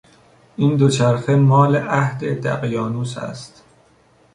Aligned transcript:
این 0.57 0.75
دوچرخه 0.75 1.35
مال 1.35 1.75
عهد 1.75 2.41
دقیانوس 2.43 3.17
است. 3.17 3.63